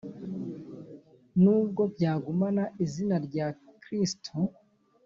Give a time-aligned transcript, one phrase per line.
[1.41, 3.47] nubwo byagumana izina rya
[3.81, 4.37] Kristu